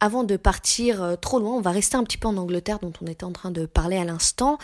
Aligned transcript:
Avant 0.00 0.24
de 0.24 0.36
partir 0.36 1.16
trop 1.20 1.38
loin, 1.38 1.52
on 1.52 1.60
va 1.60 1.70
rester 1.70 1.96
un 1.96 2.04
petit 2.04 2.18
peu 2.18 2.28
en 2.28 2.36
Angleterre 2.36 2.78
dont 2.80 2.92
on 3.02 3.06
était 3.06 3.24
en 3.24 3.32
train 3.32 3.50
de 3.50 3.66
parler 3.66 3.96
à 3.96 4.04
l'instant. 4.04 4.58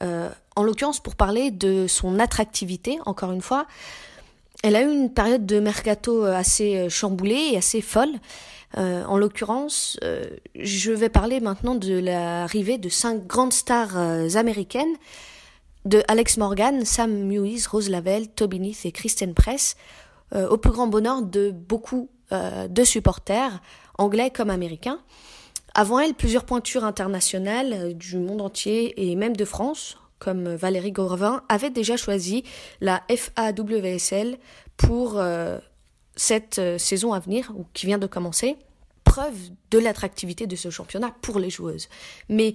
en 0.00 0.62
l'occurrence 0.62 1.00
pour 1.00 1.14
parler 1.14 1.50
de 1.50 1.86
son 1.86 2.18
attractivité, 2.18 2.98
encore 3.06 3.32
une 3.32 3.40
fois. 3.40 3.66
Elle 4.62 4.76
a 4.76 4.82
eu 4.82 4.90
une 4.90 5.12
période 5.12 5.46
de 5.46 5.60
mercato 5.60 6.24
assez 6.24 6.88
chamboulée 6.90 7.50
et 7.52 7.56
assez 7.56 7.80
folle. 7.80 8.12
Euh, 8.76 9.04
en 9.04 9.18
l'occurrence, 9.18 9.98
euh, 10.02 10.24
je 10.56 10.90
vais 10.90 11.08
parler 11.08 11.40
maintenant 11.40 11.74
de 11.74 11.96
l'arrivée 11.98 12.78
de 12.78 12.88
cinq 12.88 13.26
grandes 13.26 13.52
stars 13.52 13.96
euh, 13.96 14.28
américaines, 14.34 14.96
de 15.84 16.02
Alex 16.08 16.38
Morgan, 16.38 16.84
Sam 16.84 17.12
Mewis, 17.12 17.66
Rose 17.70 17.88
Lavelle, 17.88 18.28
Toby 18.28 18.58
Neath 18.58 18.84
et 18.84 18.92
Kristen 18.92 19.34
Press, 19.34 19.76
au 20.50 20.56
plus 20.56 20.72
grand 20.72 20.88
bonheur 20.88 21.22
de 21.22 21.52
beaucoup 21.52 22.08
de 22.68 22.84
supporters, 22.84 23.60
anglais 23.98 24.30
comme 24.30 24.50
américains. 24.50 25.00
Avant 25.74 25.98
elle, 25.98 26.14
plusieurs 26.14 26.44
pointures 26.44 26.84
internationales 26.84 27.94
du 27.94 28.18
monde 28.18 28.40
entier 28.40 29.10
et 29.10 29.16
même 29.16 29.36
de 29.36 29.44
France, 29.44 29.98
comme 30.18 30.54
Valérie 30.54 30.92
Gauvin, 30.92 31.42
avaient 31.48 31.70
déjà 31.70 31.96
choisi 31.96 32.44
la 32.80 33.02
FAWSL 33.08 34.38
pour 34.76 35.20
cette 36.16 36.58
euh, 36.58 36.78
saison 36.78 37.12
à 37.12 37.18
venir, 37.18 37.52
ou 37.56 37.66
qui 37.74 37.86
vient 37.86 37.98
de 37.98 38.06
commencer, 38.06 38.56
preuve 39.04 39.34
de 39.70 39.78
l'attractivité 39.78 40.46
de 40.46 40.56
ce 40.56 40.70
championnat 40.70 41.12
pour 41.22 41.38
les 41.38 41.50
joueuses. 41.50 41.88
Mais 42.28 42.54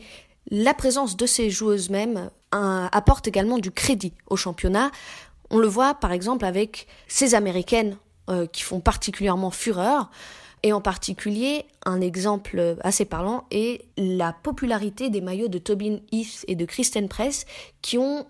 la 0.49 0.73
présence 0.73 1.17
de 1.17 1.25
ces 1.25 1.49
joueuses 1.49 1.89
mêmes 1.89 2.29
apporte 2.51 3.27
également 3.27 3.59
du 3.59 3.69
crédit 3.69 4.13
au 4.27 4.35
championnat. 4.35 4.91
On 5.51 5.59
le 5.59 5.67
voit 5.67 5.93
par 5.93 6.11
exemple 6.11 6.45
avec 6.45 6.87
ces 7.07 7.35
américaines 7.35 7.95
euh, 8.29 8.45
qui 8.47 8.63
font 8.63 8.79
particulièrement 8.79 9.51
fureur. 9.51 10.09
Et 10.61 10.73
en 10.73 10.81
particulier, 10.81 11.65
un 11.85 12.01
exemple 12.01 12.75
assez 12.81 13.05
parlant 13.05 13.45
est 13.49 13.85
la 13.97 14.33
popularité 14.33 15.09
des 15.09 15.21
maillots 15.21 15.47
de 15.47 15.57
Tobin 15.57 15.99
Heath 16.11 16.43
et 16.49 16.55
de 16.55 16.65
Kristen 16.65 17.07
Press 17.07 17.45
qui 17.81 17.97
ont 17.97 18.25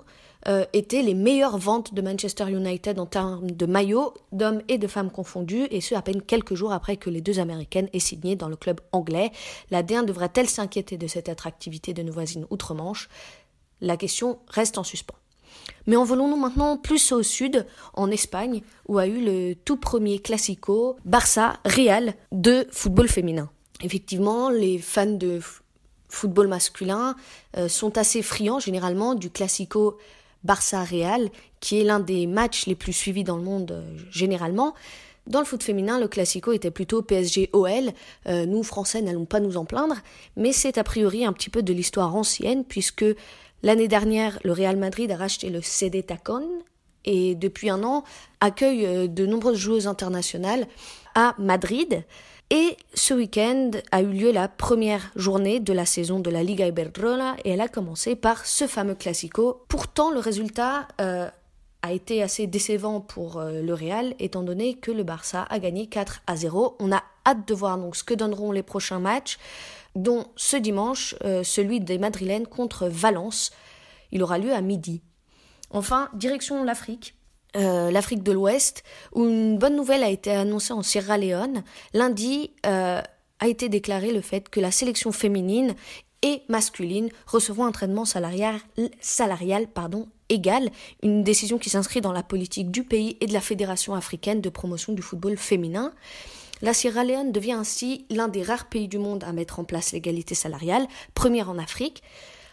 euh, 0.47 0.65
étaient 0.71 1.01
les 1.01 1.15
meilleures 1.15 1.57
ventes 1.57 1.93
de 1.93 2.01
Manchester 2.01 2.49
United 2.49 2.97
en 2.97 3.05
termes 3.05 3.51
de 3.51 3.65
maillots, 3.65 4.13
d'hommes 4.31 4.61
et 4.69 4.77
de 4.77 4.87
femmes 4.87 5.11
confondus, 5.11 5.67
et 5.69 5.81
ce 5.81 5.95
à 5.95 6.01
peine 6.01 6.21
quelques 6.21 6.55
jours 6.55 6.71
après 6.71 6.95
que 6.95 7.09
les 7.09 7.19
deux 7.19 7.39
Américaines 7.39 7.89
aient 7.91 7.99
signé 7.99 8.37
dans 8.37 8.47
le 8.47 8.55
club 8.55 8.79
anglais. 8.93 9.31
La 9.69 9.83
D1 9.83 10.05
devrait-elle 10.05 10.47
s'inquiéter 10.47 10.97
de 10.97 11.07
cette 11.07 11.27
attractivité 11.27 11.93
de 11.93 12.03
nos 12.03 12.13
voisines 12.13 12.45
outre-Manche? 12.51 13.09
La 13.81 13.97
question 13.97 14.39
reste 14.47 14.77
en 14.77 14.83
suspens. 14.83 15.18
Mais 15.87 15.95
envolons-nous 15.95 16.37
maintenant 16.37 16.77
plus 16.77 17.11
au 17.11 17.23
sud, 17.23 17.65
en 17.93 18.11
Espagne, 18.11 18.61
où 18.87 18.97
a 18.97 19.07
eu 19.07 19.23
le 19.23 19.55
tout 19.55 19.77
premier 19.77 20.19
classico 20.19 20.97
Barça-Real 21.05 22.13
de 22.31 22.67
football 22.71 23.07
féminin. 23.07 23.49
Effectivement, 23.81 24.49
les 24.49 24.77
fans 24.77 25.05
de 25.05 25.39
football 26.09 26.47
masculin 26.47 27.15
euh, 27.57 27.67
sont 27.67 27.97
assez 27.97 28.21
friands 28.21 28.59
généralement 28.59 29.15
du 29.15 29.29
classico 29.29 29.97
Barça-Real, 30.43 31.29
qui 31.59 31.79
est 31.79 31.83
l'un 31.83 31.99
des 31.99 32.27
matchs 32.27 32.65
les 32.65 32.75
plus 32.75 32.93
suivis 32.93 33.23
dans 33.23 33.37
le 33.37 33.43
monde 33.43 33.71
euh, 33.71 33.97
généralement. 34.09 34.73
Dans 35.27 35.39
le 35.39 35.45
foot 35.45 35.61
féminin, 35.61 35.99
le 35.99 36.07
classico 36.07 36.53
était 36.53 36.71
plutôt 36.71 37.03
PSG-OL. 37.03 37.91
Euh, 38.27 38.45
nous, 38.47 38.63
Français, 38.63 39.01
n'allons 39.01 39.25
pas 39.25 39.39
nous 39.39 39.57
en 39.57 39.65
plaindre, 39.65 39.95
mais 40.35 40.51
c'est 40.51 40.79
a 40.79 40.83
priori 40.83 41.23
un 41.23 41.33
petit 41.33 41.51
peu 41.51 41.61
de 41.61 41.71
l'histoire 41.71 42.15
ancienne, 42.15 42.63
puisque 42.63 43.05
l'année 43.63 43.87
dernière, 43.87 44.39
le 44.43 44.51
Real 44.51 44.77
Madrid 44.77 45.11
a 45.11 45.17
racheté 45.17 45.49
le 45.49 45.61
CD 45.61 46.03
Tacon, 46.03 46.47
et 47.05 47.35
depuis 47.35 47.69
un 47.69 47.83
an 47.83 48.03
accueille 48.39 48.85
euh, 48.85 49.07
de 49.07 49.25
nombreuses 49.25 49.57
joueuses 49.57 49.87
internationales 49.87 50.67
à 51.15 51.35
Madrid. 51.37 52.03
Et 52.51 52.77
ce 52.95 53.13
week-end 53.13 53.71
a 53.91 54.01
eu 54.01 54.07
lieu 54.07 54.31
la 54.31 54.47
première 54.47 55.11
journée 55.15 55.59
de 55.59 55.71
la 55.71 55.85
saison 55.85 56.19
de 56.19 56.31
la 56.31 56.41
Liga 56.41 56.67
Iberdrola 56.67 57.35
et 57.43 57.51
elle 57.51 57.61
a 57.61 57.67
commencé 57.67 58.15
par 58.15 58.45
ce 58.45 58.65
fameux 58.65 58.95
classico. 58.95 59.63
Pourtant, 59.67 60.09
le 60.11 60.19
résultat 60.19 60.87
euh, 60.99 61.29
a 61.83 61.93
été 61.93 62.23
assez 62.23 62.47
décevant 62.47 63.01
pour 63.01 63.37
euh, 63.37 63.61
le 63.61 63.73
Real 63.73 64.15
étant 64.17 64.41
donné 64.41 64.73
que 64.73 64.91
le 64.91 65.03
Barça 65.03 65.45
a 65.49 65.59
gagné 65.59 65.85
4 65.85 66.23
à 66.25 66.35
0. 66.35 66.75
On 66.79 66.91
a 66.91 67.03
hâte 67.27 67.47
de 67.47 67.53
voir 67.53 67.77
donc 67.77 67.95
ce 67.95 68.03
que 68.03 68.15
donneront 68.15 68.51
les 68.51 68.63
prochains 68.63 68.99
matchs, 68.99 69.37
dont 69.95 70.27
ce 70.35 70.57
dimanche 70.57 71.15
euh, 71.23 71.43
celui 71.43 71.79
des 71.79 71.97
Madrilènes 71.97 72.47
contre 72.47 72.87
Valence. 72.87 73.51
Il 74.11 74.23
aura 74.23 74.37
lieu 74.37 74.53
à 74.53 74.61
midi. 74.61 75.01
Enfin, 75.71 76.09
direction 76.13 76.63
l'Afrique 76.63 77.15
euh, 77.55 77.89
l'Afrique 77.89 78.21
de 78.21 78.31
l'Ouest, 78.31 78.83
où 79.11 79.25
une 79.25 79.57
bonne 79.57 79.75
nouvelle 79.75 80.03
a 80.03 80.09
été 80.09 80.29
annoncée 80.29 80.71
en 80.71 80.83
Sierra 80.83 81.17
Leone. 81.17 81.63
Lundi 81.95 82.51
euh, 82.67 83.01
a 83.39 83.47
été 83.47 83.69
déclaré 83.69 84.11
le 84.11 84.21
fait 84.21 84.49
que 84.49 84.59
la 84.59 84.69
sélection 84.69 85.11
féminine 85.11 85.73
et 86.21 86.43
masculine 86.47 87.09
recevront 87.25 87.65
un 87.65 87.71
traitement 87.71 88.05
salarial, 88.05 88.59
égal, 90.29 90.69
une 91.01 91.23
décision 91.23 91.57
qui 91.57 91.71
s'inscrit 91.71 92.01
dans 92.01 92.11
la 92.11 92.21
politique 92.21 92.69
du 92.69 92.83
pays 92.83 93.17
et 93.19 93.25
de 93.25 93.33
la 93.33 93.41
Fédération 93.41 93.95
africaine 93.95 94.41
de 94.41 94.49
promotion 94.49 94.93
du 94.93 95.01
football 95.01 95.35
féminin. 95.35 95.91
La 96.61 96.73
Sierra 96.73 97.05
Leone 97.05 97.31
devient 97.31 97.53
ainsi 97.53 98.05
l'un 98.09 98.27
des 98.27 98.43
rares 98.43 98.67
pays 98.67 98.87
du 98.87 98.97
monde 98.97 99.23
à 99.23 99.31
mettre 99.31 99.59
en 99.59 99.63
place 99.63 99.93
l'égalité 99.93 100.35
salariale, 100.35 100.87
première 101.13 101.49
en 101.49 101.57
Afrique. 101.57 102.03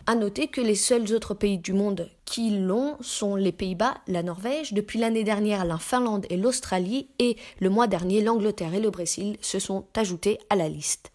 À 0.06 0.14
noter 0.14 0.46
que 0.46 0.60
les 0.60 0.76
seuls 0.76 1.12
autres 1.12 1.34
pays 1.34 1.58
du 1.58 1.72
monde 1.72 2.08
qui 2.24 2.50
l'ont 2.50 2.96
sont 3.00 3.34
les 3.34 3.50
Pays-Bas, 3.50 3.94
la 4.06 4.22
Norvège, 4.22 4.72
depuis 4.72 5.00
l'année 5.00 5.24
dernière 5.24 5.64
la 5.64 5.78
Finlande 5.78 6.26
et 6.30 6.36
l'Australie, 6.36 7.08
et 7.18 7.36
le 7.58 7.70
mois 7.70 7.88
dernier 7.88 8.22
l'Angleterre 8.22 8.74
et 8.74 8.80
le 8.80 8.90
Brésil 8.90 9.36
se 9.40 9.58
sont 9.58 9.86
ajoutés 9.96 10.38
à 10.48 10.54
la 10.54 10.68
liste. 10.68 11.10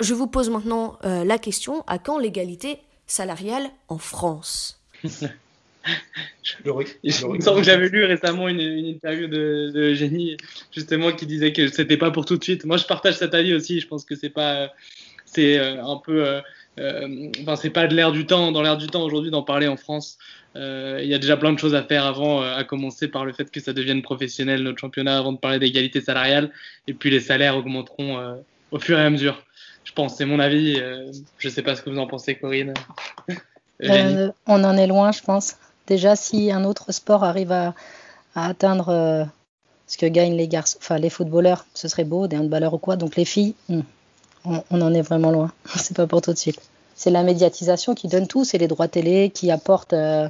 Je 0.00 0.14
vous 0.14 0.26
pose 0.26 0.48
maintenant 0.48 0.98
euh, 1.04 1.24
la 1.24 1.38
question, 1.38 1.84
à 1.86 1.98
quand 1.98 2.16
l'égalité 2.16 2.80
salariale 3.06 3.68
en 3.88 3.98
France? 3.98 4.80
J'avais 7.62 7.88
lu 7.88 8.04
récemment 8.04 8.48
une, 8.48 8.60
interview 8.60 9.28
de, 9.28 9.70
de, 9.72 9.94
Génie 9.94 10.36
justement 10.72 11.12
qui 11.12 11.26
disait 11.26 11.52
que 11.52 11.68
c'était 11.68 11.96
pas 11.96 12.10
pour 12.10 12.24
tout 12.24 12.36
de 12.36 12.42
suite. 12.42 12.64
Moi, 12.64 12.76
je 12.76 12.84
partage 12.84 13.14
cet 13.14 13.34
avis 13.34 13.54
aussi. 13.54 13.80
Je 13.80 13.86
pense 13.86 14.04
que 14.04 14.14
c'est 14.14 14.30
pas, 14.30 14.72
c'est 15.24 15.58
euh, 15.58 15.82
un 15.84 15.96
peu 15.96 16.26
euh, 16.26 16.40
euh, 16.80 17.30
enfin, 17.42 17.56
c'est 17.56 17.70
pas 17.70 17.86
de 17.86 17.94
l'air 17.94 18.12
du 18.12 18.26
temps, 18.26 18.52
dans 18.52 18.62
l'air 18.62 18.76
du 18.76 18.86
temps 18.86 19.02
aujourd'hui 19.02 19.30
d'en 19.30 19.42
parler 19.42 19.68
en 19.68 19.76
France. 19.76 20.18
Euh, 20.56 21.00
il 21.02 21.08
y 21.08 21.14
a 21.14 21.18
déjà 21.18 21.36
plein 21.36 21.52
de 21.52 21.58
choses 21.58 21.74
à 21.74 21.82
faire 21.82 22.06
avant, 22.06 22.42
euh, 22.42 22.56
à 22.56 22.64
commencer 22.64 23.08
par 23.08 23.24
le 23.24 23.32
fait 23.32 23.50
que 23.50 23.60
ça 23.60 23.72
devienne 23.72 24.02
professionnel 24.02 24.62
notre 24.62 24.78
championnat, 24.78 25.18
avant 25.18 25.32
de 25.32 25.38
parler 25.38 25.58
d'égalité 25.58 26.00
salariale. 26.00 26.50
Et 26.86 26.94
puis 26.94 27.10
les 27.10 27.20
salaires 27.20 27.56
augmenteront 27.56 28.40
au 28.70 28.78
fur 28.78 28.98
et 28.98 29.02
à 29.02 29.10
mesure. 29.10 29.44
Je 29.84 29.92
pense, 29.92 30.16
c'est 30.16 30.24
mon 30.24 30.38
avis. 30.40 30.80
je 31.38 31.48
sais 31.48 31.62
pas 31.62 31.76
ce 31.76 31.82
que 31.82 31.90
vous 31.90 31.98
en 31.98 32.06
pensez, 32.06 32.36
Corinne. 32.36 32.74
on 33.80 34.64
en 34.64 34.76
est 34.76 34.86
loin, 34.86 35.12
je 35.12 35.22
pense. 35.22 35.56
Déjà, 35.86 36.16
si 36.16 36.52
un 36.52 36.64
autre 36.64 36.92
sport 36.92 37.24
arrive 37.24 37.52
à, 37.52 37.74
atteindre 38.34 39.26
ce 39.90 39.98
que 39.98 40.06
gagnent 40.06 40.36
les 40.36 40.46
garçons, 40.46 40.78
enfin 40.80 40.98
les 40.98 41.10
footballeurs, 41.10 41.66
ce 41.74 41.88
serait 41.88 42.04
beau, 42.04 42.28
des 42.28 42.36
handballeurs 42.36 42.74
ou 42.74 42.78
quoi. 42.78 42.96
Donc 42.96 43.16
les 43.16 43.24
filles, 43.24 43.54
hmm, 43.68 43.80
on, 44.44 44.80
en 44.80 44.94
est 44.94 45.02
vraiment 45.02 45.32
loin. 45.32 45.52
c'est 45.76 45.96
pas 45.96 46.06
pour 46.06 46.22
tout 46.22 46.32
de 46.32 46.38
suite. 46.38 46.60
C'est 46.94 47.10
la 47.10 47.22
médiatisation 47.22 47.94
qui 47.94 48.08
donne 48.08 48.26
tout, 48.26 48.44
c'est 48.44 48.58
les 48.58 48.68
droits 48.68 48.86
télé 48.86 49.30
qui 49.30 49.50
apportent, 49.50 49.92
euh, 49.92 50.28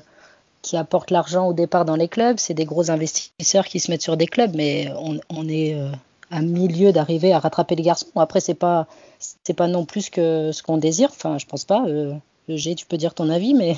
qui 0.62 0.76
apportent 0.76 1.10
l'argent 1.10 1.46
au 1.46 1.52
départ 1.52 1.84
dans 1.84 1.96
les 1.96 2.08
clubs, 2.08 2.38
c'est 2.38 2.54
des 2.54 2.64
gros 2.64 2.90
investisseurs 2.90 3.66
qui 3.66 3.80
se 3.80 3.90
mettent 3.90 4.02
sur 4.02 4.16
des 4.16 4.26
clubs, 4.26 4.54
mais 4.54 4.90
on, 5.28 5.48
est 5.48 5.74
euh, 5.74 5.90
à 6.30 6.40
milieu 6.40 6.92
d'arriver 6.92 7.32
à 7.32 7.38
rattraper 7.38 7.74
les 7.74 7.82
garçons. 7.82 8.06
Après, 8.16 8.40
c'est 8.40 8.54
pas, 8.54 8.86
pas 9.56 9.66
non 9.66 9.84
plus 9.84 10.10
ce 10.12 10.62
qu'on 10.62 10.78
désire. 10.78 11.10
Enfin, 11.10 11.38
je 11.38 11.46
pense 11.46 11.64
pas. 11.64 11.84
Euh, 11.86 12.14
tu 12.48 12.86
peux 12.86 12.96
dire 12.96 13.14
ton 13.14 13.28
avis, 13.28 13.54
mais 13.54 13.76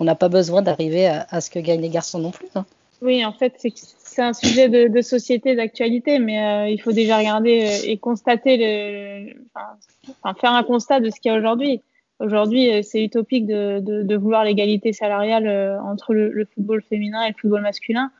on 0.00 0.04
n'a 0.04 0.14
pas 0.14 0.28
besoin 0.28 0.62
d'arriver 0.62 1.06
à, 1.06 1.40
ce 1.40 1.50
que 1.50 1.58
gagnent 1.58 1.80
les 1.80 1.88
garçons 1.88 2.18
non 2.18 2.30
plus. 2.30 2.48
Hein. 2.54 2.64
Oui, 3.00 3.24
en 3.24 3.32
fait, 3.32 3.54
c'est 3.58 4.22
un 4.22 4.32
sujet 4.32 4.68
de, 4.68 5.00
société, 5.00 5.54
d'actualité, 5.54 6.18
mais 6.18 6.42
euh, 6.42 6.68
il 6.68 6.80
faut 6.80 6.92
déjà 6.92 7.18
regarder 7.18 7.62
euh, 7.62 7.90
et 7.90 7.96
constater, 7.96 8.56
le, 8.56 9.34
enfin, 9.54 10.34
faire 10.34 10.52
un 10.52 10.64
constat 10.64 11.00
de 11.00 11.10
ce 11.10 11.20
qu'il 11.20 11.30
y 11.30 11.34
a 11.34 11.38
aujourd'hui. 11.38 11.80
Aujourd'hui, 12.18 12.72
euh, 12.72 12.82
c'est 12.82 13.02
utopique 13.04 13.46
de, 13.46 14.16
vouloir 14.16 14.44
l'égalité 14.44 14.92
salariale 14.92 15.78
entre 15.84 16.14
le, 16.14 16.46
football 16.54 16.82
féminin 16.82 17.22
et 17.24 17.28
le 17.28 17.34
football 17.40 17.62
masculin. 17.62 18.10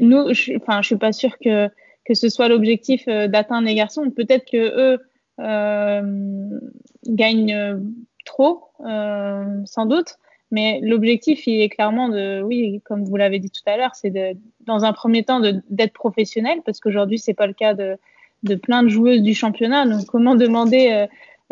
Nous, 0.00 0.34
je, 0.34 0.56
enfin, 0.56 0.82
suis 0.82 0.96
pas 0.96 1.12
sûre 1.12 1.38
que 1.38 1.68
que 2.04 2.12
ce 2.12 2.28
soit 2.28 2.48
l'objectif 2.48 3.06
d'atteindre 3.06 3.66
les 3.66 3.74
garçons. 3.74 4.10
Peut-être 4.10 4.44
que 4.44 4.56
eux 4.58 4.98
euh, 5.40 6.60
gagnent 7.06 7.80
trop, 8.24 8.68
sans 8.80 9.86
doute. 9.86 10.16
Mais 10.54 10.78
l'objectif, 10.82 11.48
il 11.48 11.60
est 11.62 11.68
clairement 11.68 12.08
de, 12.08 12.40
oui, 12.42 12.80
comme 12.84 13.04
vous 13.04 13.16
l'avez 13.16 13.40
dit 13.40 13.50
tout 13.50 13.62
à 13.66 13.76
l'heure, 13.76 13.94
c'est 13.94 14.10
de, 14.10 14.36
dans 14.60 14.84
un 14.84 14.92
premier 14.92 15.24
temps 15.24 15.40
d'être 15.68 15.92
professionnel, 15.92 16.60
parce 16.64 16.78
qu'aujourd'hui, 16.78 17.18
c'est 17.18 17.34
pas 17.34 17.48
le 17.48 17.54
cas 17.54 17.74
de, 17.74 17.98
de 18.44 18.54
plein 18.54 18.84
de 18.84 18.88
joueuses 18.88 19.22
du 19.22 19.34
championnat. 19.34 19.86
Donc, 19.86 20.06
comment 20.06 20.36
demander 20.36 20.90
euh, 20.92 21.06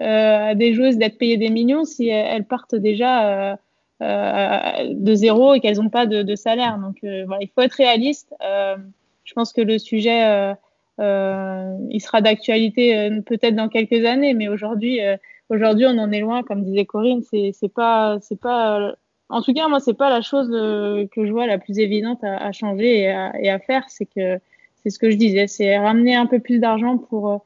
euh, 0.04 0.50
à 0.50 0.54
des 0.54 0.72
joueuses 0.74 0.98
d'être 0.98 1.18
payées 1.18 1.36
des 1.36 1.50
millions 1.50 1.84
si 1.84 2.08
elles 2.08 2.44
partent 2.44 2.76
déjà 2.76 3.56
euh, 4.02 4.94
de 4.94 5.14
zéro 5.14 5.54
et 5.54 5.60
qu'elles 5.60 5.78
n'ont 5.78 5.90
pas 5.90 6.06
de, 6.06 6.22
de, 6.22 6.36
salaire? 6.36 6.78
Donc, 6.78 6.98
voilà, 7.02 7.42
il 7.42 7.48
faut 7.48 7.62
être 7.62 7.74
réaliste. 7.74 8.32
je 8.40 9.32
pense 9.34 9.52
que 9.52 9.62
le 9.62 9.78
sujet 9.78 10.54
il 10.98 12.00
sera 12.00 12.20
d'actualité 12.20 13.10
peut-être 13.26 13.56
dans 13.56 13.68
quelques 13.68 14.04
années, 14.04 14.34
mais 14.34 14.48
aujourd'hui, 14.48 15.00
aujourd'hui, 15.48 15.86
on 15.86 15.98
en 15.98 16.12
est 16.12 16.20
loin, 16.20 16.42
comme 16.42 16.64
disait 16.64 16.84
Corinne. 16.84 17.22
C'est, 17.22 17.72
pas, 17.74 18.18
c'est 18.20 18.40
pas. 18.40 18.94
En 19.28 19.42
tout 19.42 19.54
cas, 19.54 19.68
moi, 19.68 19.80
c'est 19.80 19.96
pas 19.96 20.10
la 20.10 20.20
chose 20.20 20.48
que 20.50 21.26
je 21.26 21.32
vois 21.32 21.46
la 21.46 21.58
plus 21.58 21.78
évidente 21.78 22.22
à, 22.22 22.52
changer 22.52 23.00
et 23.40 23.50
à, 23.50 23.58
faire. 23.58 23.84
C'est 23.88 24.06
que 24.06 24.38
c'est 24.82 24.90
ce 24.90 24.98
que 24.98 25.10
je 25.10 25.16
disais, 25.16 25.46
c'est 25.46 25.78
ramener 25.78 26.14
un 26.14 26.26
peu 26.26 26.40
plus 26.40 26.58
d'argent 26.58 26.98
pour 26.98 27.44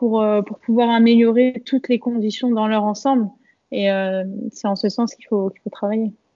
pour, 0.00 0.22
euh, 0.22 0.40
pour 0.40 0.58
pouvoir 0.58 0.88
améliorer 0.88 1.62
toutes 1.66 1.90
les 1.90 1.98
conditions 1.98 2.50
dans 2.50 2.66
leur 2.66 2.84
ensemble. 2.84 3.28
Et 3.70 3.92
euh, 3.92 4.24
c'est 4.50 4.66
en 4.66 4.74
ce 4.74 4.88
sens 4.88 5.14
qu'il 5.14 5.26
faut, 5.26 5.50
qu'il 5.50 5.60
faut 5.60 5.68
travailler. 5.68 6.10